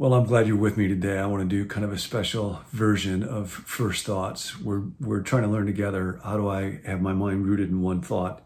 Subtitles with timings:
[0.00, 1.18] Well, I'm glad you're with me today.
[1.18, 4.56] I want to do kind of a special version of First Thoughts.
[4.60, 8.00] We're, we're trying to learn together how do I have my mind rooted in one
[8.00, 8.42] thought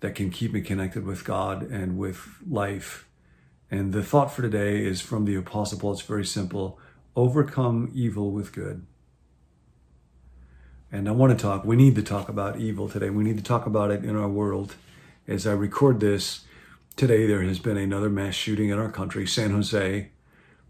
[0.00, 3.06] that can keep me connected with God and with life.
[3.70, 5.92] And the thought for today is from the Apostle Paul.
[5.92, 6.76] It's very simple
[7.14, 8.84] overcome evil with good.
[10.90, 13.10] And I want to talk, we need to talk about evil today.
[13.10, 14.74] We need to talk about it in our world.
[15.28, 16.46] As I record this,
[16.96, 20.10] today there has been another mass shooting in our country, San Jose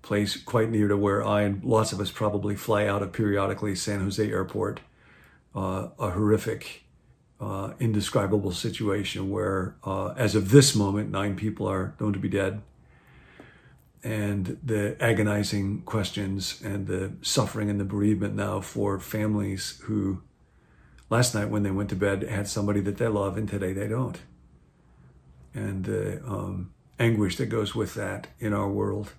[0.02, 3.74] place quite near to where I and lots of us probably fly out of periodically,
[3.74, 4.80] San Jose Airport.
[5.54, 6.84] Uh, a horrific,
[7.40, 12.28] uh, indescribable situation where, uh, as of this moment, nine people are known to be
[12.28, 12.62] dead.
[14.02, 20.22] And the agonizing questions and the suffering and the bereavement now for families who,
[21.10, 23.88] last night when they went to bed, had somebody that they love, and today they
[23.88, 24.18] don't.
[25.52, 29.12] And the um, anguish that goes with that in our world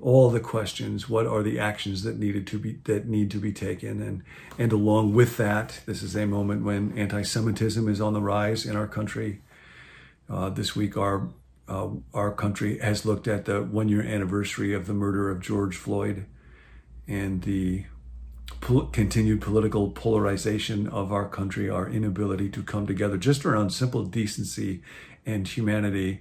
[0.00, 3.52] all the questions what are the actions that needed to be that need to be
[3.52, 4.02] taken?
[4.02, 4.22] And
[4.58, 8.76] and along with that this is a moment when anti-semitism is on the rise in
[8.76, 9.40] our country.
[10.30, 11.28] Uh, this week our
[11.68, 15.76] uh, our country has looked at the one year anniversary of the murder of george
[15.76, 16.24] floyd
[17.06, 17.84] and the
[18.60, 24.02] pol- continued political polarization of our country our inability to come together just around simple
[24.04, 24.82] decency
[25.26, 26.20] and humanity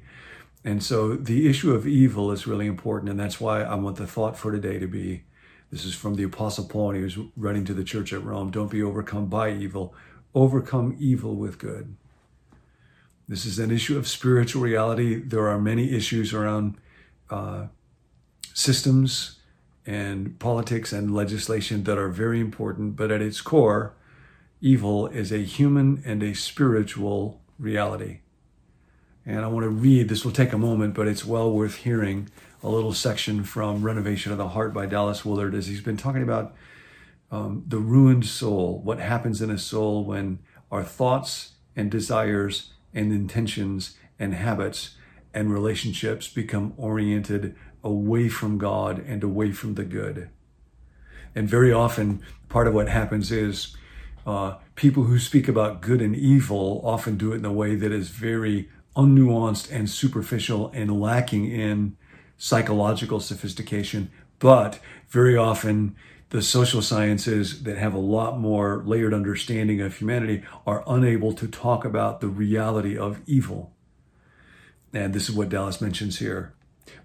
[0.64, 3.10] and so the issue of evil is really important.
[3.10, 5.24] And that's why I want the thought for today to be
[5.72, 8.52] this is from the Apostle Paul, and he was writing to the church at Rome
[8.52, 9.94] don't be overcome by evil,
[10.34, 11.96] overcome evil with good.
[13.28, 15.16] This is an issue of spiritual reality.
[15.16, 16.78] There are many issues around
[17.30, 17.68] uh,
[18.54, 19.40] systems
[19.86, 23.94] and politics and legislation that are very important, but at its core,
[24.62, 28.20] evil is a human and a spiritual reality.
[29.28, 32.30] And I want to read, this will take a moment, but it's well worth hearing
[32.64, 36.24] a little section from Renovation of the Heart by Dallas Willard as he's been talking
[36.24, 36.56] about
[37.30, 40.40] um, the ruined soul, what happens in a soul when
[40.72, 44.96] our thoughts and desires and intentions and habits
[45.34, 50.30] and relationships become oriented away from God and away from the good.
[51.36, 53.76] And very often, part of what happens is
[54.26, 57.92] uh, people who speak about good and evil often do it in a way that
[57.92, 61.96] is very unnuanced and superficial and lacking in
[62.38, 64.12] psychological sophistication.
[64.40, 65.96] But very often,
[66.30, 71.48] the social sciences that have a lot more layered understanding of humanity are unable to
[71.48, 73.74] talk about the reality of evil.
[74.94, 76.54] And this is what Dallas mentions here.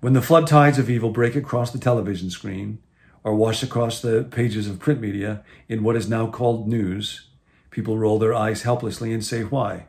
[0.00, 2.78] When the flood tides of evil break across the television screen
[3.22, 7.28] or wash across the pages of print media in what is now called news,
[7.70, 9.86] people roll their eyes helplessly and say, Why?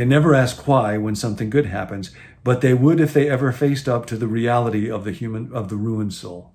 [0.00, 2.10] They never ask why when something good happens,
[2.42, 5.68] but they would if they ever faced up to the reality of the human of
[5.68, 6.54] the ruined soul.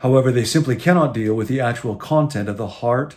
[0.00, 3.14] However, they simply cannot deal with the actual content of the heart,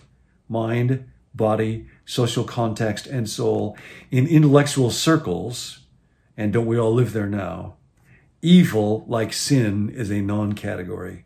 [0.47, 3.75] mind, body, social context, and soul
[4.11, 5.79] in intellectual circles,
[6.37, 7.77] and don't we all live there now?
[8.43, 11.25] Evil, like sin, is a non category.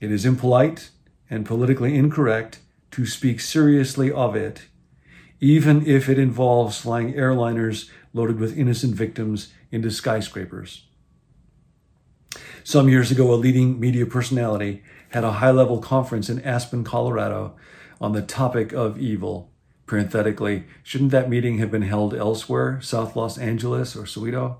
[0.00, 0.90] It is impolite
[1.30, 2.58] and politically incorrect
[2.90, 4.66] to speak seriously of it
[5.40, 10.84] even if it involves flying airliners loaded with innocent victims into skyscrapers.
[12.64, 17.56] Some years ago, a leading media personality had a high level conference in Aspen, Colorado
[18.00, 19.50] on the topic of evil.
[19.86, 24.58] Parenthetically, shouldn't that meeting have been held elsewhere, South Los Angeles or Soweto?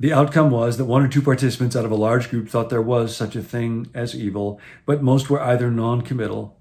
[0.00, 2.82] The outcome was that one or two participants out of a large group thought there
[2.82, 6.59] was such a thing as evil, but most were either non committal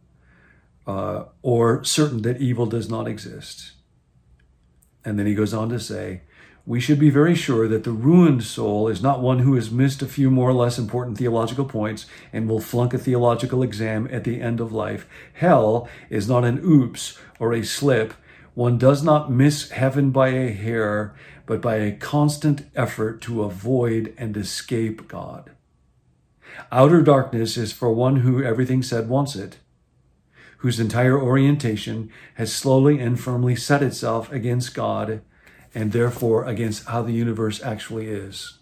[0.89, 3.73] uh, or certain that evil does not exist.
[5.05, 6.22] And then he goes on to say,
[6.66, 10.01] we should be very sure that the ruined soul is not one who has missed
[10.01, 14.23] a few more or less important theological points and will flunk a theological exam at
[14.23, 15.07] the end of life.
[15.33, 18.15] Hell is not an oops or a slip.
[18.56, 21.13] One does not miss heaven by a hair,
[21.45, 25.51] but by a constant effort to avoid and escape God.
[26.71, 29.59] Outer darkness is for one who everything said wants it
[30.59, 35.21] whose entire orientation has slowly and firmly set itself against God
[35.73, 38.59] and therefore against how the universe actually is.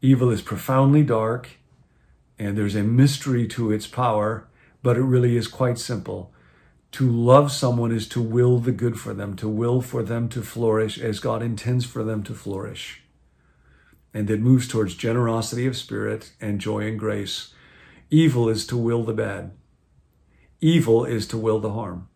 [0.00, 1.50] Evil is profoundly dark
[2.38, 4.48] and there's a mystery to its power,
[4.82, 6.32] but it really is quite simple.
[6.92, 10.42] To love someone is to will the good for them, to will for them to
[10.42, 13.02] flourish as God intends for them to flourish.
[14.14, 17.52] And it moves towards generosity of spirit and joy and grace.
[18.10, 19.52] Evil is to will the bad.
[20.60, 22.08] Evil is to will the harm.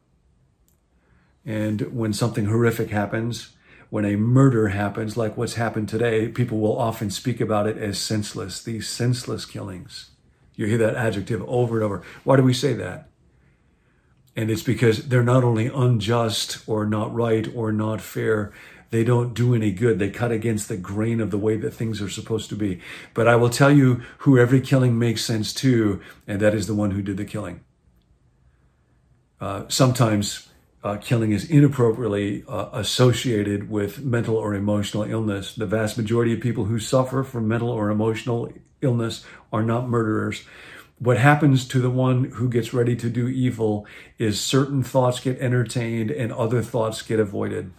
[1.45, 3.51] And when something horrific happens,
[3.91, 7.99] when a murder happens, like what's happened today, people will often speak about it as
[7.99, 10.11] senseless, these senseless killings.
[10.55, 12.03] You hear that adjective over and over.
[12.25, 13.09] Why do we say that?
[14.35, 18.53] And it's because they're not only unjust or not right or not fair,
[18.93, 19.99] they don't do any good.
[19.99, 22.81] They cut against the grain of the way that things are supposed to be.
[23.15, 26.75] But I will tell you who every killing makes sense to, and that is the
[26.75, 27.65] one who did the killing.
[29.41, 30.51] Uh, sometimes
[30.85, 35.55] uh, killing is inappropriately uh, associated with mental or emotional illness.
[35.55, 38.53] The vast majority of people who suffer from mental or emotional
[38.83, 40.45] illness are not murderers
[40.99, 43.85] what happens to the one who gets ready to do evil
[44.19, 47.73] is certain thoughts get entertained and other thoughts get avoided.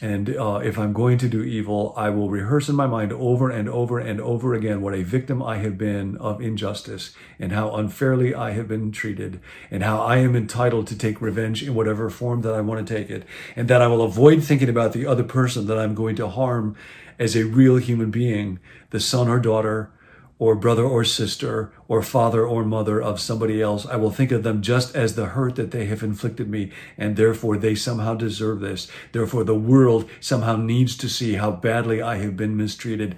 [0.00, 3.50] And uh, if I'm going to do evil, I will rehearse in my mind over
[3.50, 7.74] and over and over again what a victim I have been of injustice and how
[7.74, 9.40] unfairly I have been treated
[9.70, 12.94] and how I am entitled to take revenge in whatever form that I want to
[12.94, 13.24] take it.
[13.56, 16.76] And that I will avoid thinking about the other person that I'm going to harm
[17.18, 18.60] as a real human being,
[18.90, 19.90] the son or daughter
[20.38, 23.86] or brother or sister or father or mother of somebody else.
[23.86, 27.16] I will think of them just as the hurt that they have inflicted me, and
[27.16, 28.88] therefore they somehow deserve this.
[29.12, 33.16] Therefore, the world somehow needs to see how badly I have been mistreated.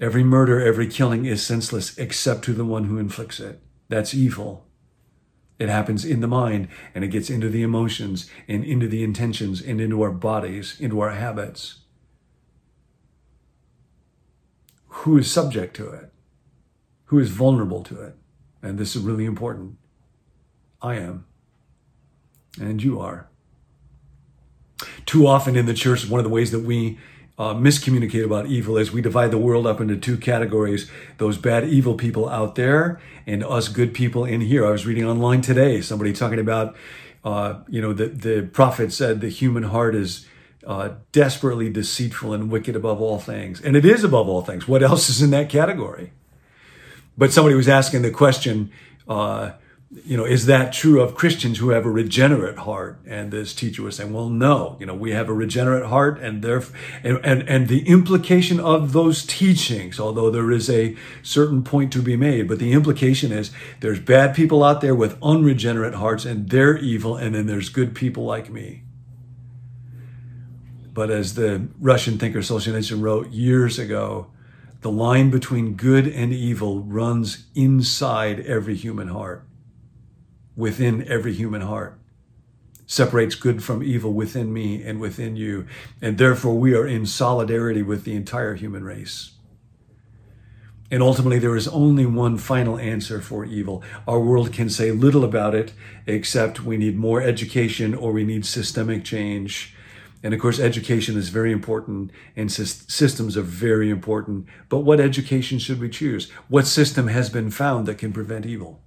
[0.00, 3.60] Every murder, every killing is senseless except to the one who inflicts it.
[3.88, 4.66] That's evil.
[5.58, 9.60] It happens in the mind and it gets into the emotions and into the intentions
[9.60, 11.80] and into our bodies, into our habits.
[14.88, 16.12] Who is subject to it?
[17.12, 18.16] Who is vulnerable to it.
[18.62, 19.76] And this is really important.
[20.80, 21.26] I am.
[22.58, 23.28] And you are.
[25.04, 26.98] Too often in the church, one of the ways that we
[27.38, 31.68] uh, miscommunicate about evil is we divide the world up into two categories those bad,
[31.68, 34.66] evil people out there and us good people in here.
[34.66, 36.74] I was reading online today somebody talking about,
[37.24, 40.26] uh, you know, the, the prophet said the human heart is
[40.66, 43.60] uh, desperately deceitful and wicked above all things.
[43.60, 44.66] And it is above all things.
[44.66, 46.12] What else is in that category?
[47.16, 48.70] But somebody was asking the question,
[49.08, 49.52] uh,
[50.06, 52.98] you know, is that true of Christians who have a regenerate heart?
[53.06, 56.42] And this teacher was saying, well, no, you know, we have a regenerate heart and
[56.42, 56.62] there,
[57.04, 62.00] and, and, and the implication of those teachings, although there is a certain point to
[62.00, 63.50] be made, but the implication is
[63.80, 67.16] there's bad people out there with unregenerate hearts and they're evil.
[67.16, 68.84] And then there's good people like me.
[70.94, 74.28] But as the Russian thinker Solzhenitsyn wrote years ago,
[74.82, 79.46] the line between good and evil runs inside every human heart,
[80.56, 81.98] within every human heart.
[82.84, 85.66] Separates good from evil within me and within you.
[86.02, 89.30] And therefore, we are in solidarity with the entire human race.
[90.90, 93.82] And ultimately, there is only one final answer for evil.
[94.06, 95.72] Our world can say little about it,
[96.06, 99.74] except we need more education or we need systemic change
[100.22, 104.46] and of course, education is very important and systems are very important.
[104.68, 106.30] But what education should we choose?
[106.48, 108.80] What system has been found that can prevent evil?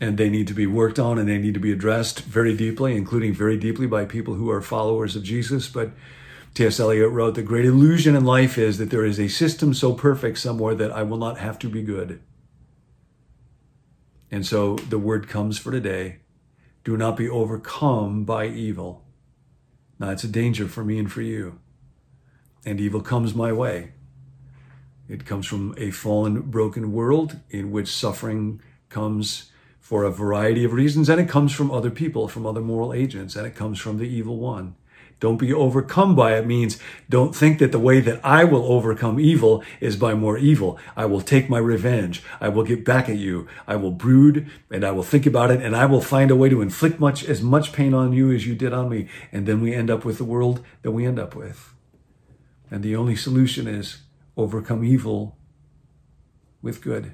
[0.00, 2.94] And they need to be worked on and they need to be addressed very deeply,
[2.94, 5.66] including very deeply by people who are followers of Jesus.
[5.66, 5.92] But
[6.54, 6.78] T.S.
[6.78, 10.38] Eliot wrote, The great illusion in life is that there is a system so perfect
[10.38, 12.20] somewhere that I will not have to be good.
[14.30, 16.18] And so the word comes for today
[16.84, 19.04] do not be overcome by evil
[19.98, 21.58] now, it's a danger for me and for you.
[22.64, 23.92] And evil comes my way.
[25.08, 30.72] It comes from a fallen, broken world in which suffering comes for a variety of
[30.72, 33.98] reasons, and it comes from other people, from other moral agents, and it comes from
[33.98, 34.74] the evil one.
[35.22, 39.20] Don't be overcome by it means don't think that the way that I will overcome
[39.20, 40.80] evil is by more evil.
[40.96, 42.24] I will take my revenge.
[42.40, 43.46] I will get back at you.
[43.68, 46.48] I will brood and I will think about it and I will find a way
[46.48, 49.06] to inflict much as much pain on you as you did on me.
[49.30, 51.72] And then we end up with the world that we end up with.
[52.68, 53.98] And the only solution is
[54.36, 55.38] overcome evil
[56.62, 57.12] with good.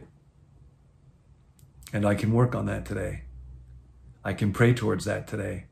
[1.93, 3.25] And I can work on that today.
[4.25, 5.67] I can pray towards that today.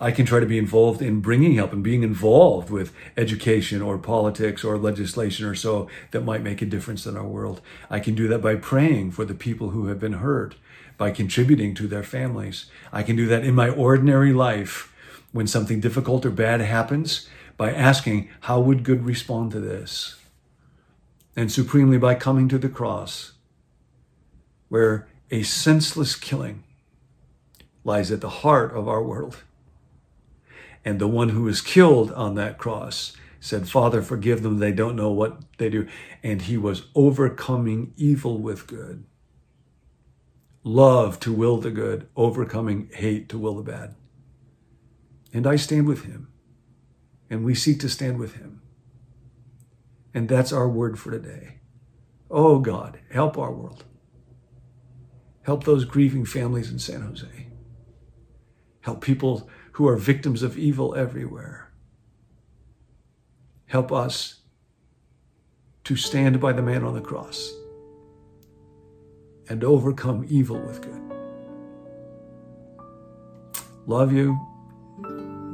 [0.00, 3.98] I can try to be involved in bringing help and being involved with education or
[3.98, 7.60] politics or legislation or so that might make a difference in our world.
[7.88, 10.54] I can do that by praying for the people who have been hurt,
[10.96, 12.66] by contributing to their families.
[12.92, 14.94] I can do that in my ordinary life
[15.32, 20.16] when something difficult or bad happens by asking, how would good respond to this?
[21.36, 23.32] And supremely by coming to the cross,
[24.68, 26.64] where a senseless killing
[27.84, 29.42] lies at the heart of our world
[30.84, 34.58] and the one who was killed on that cross said, Father, forgive them.
[34.58, 35.88] They don't know what they do.
[36.22, 39.04] And he was overcoming evil with good.
[40.62, 43.94] Love to will the good, overcoming hate to will the bad.
[45.32, 46.28] And I stand with him.
[47.30, 48.60] And we seek to stand with him.
[50.12, 51.60] And that's our word for today.
[52.30, 53.84] Oh God, help our world.
[55.42, 57.46] Help those grieving families in San Jose.
[58.80, 61.70] Help people who are victims of evil everywhere.
[63.66, 64.40] Help us
[65.84, 67.52] to stand by the man on the cross
[69.48, 71.00] and overcome evil with good.
[73.86, 74.38] Love you.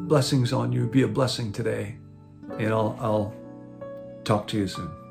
[0.07, 0.87] Blessings on you.
[0.87, 1.97] Be a blessing today.
[2.59, 3.35] And I'll, I'll
[4.25, 5.06] talk to you soon.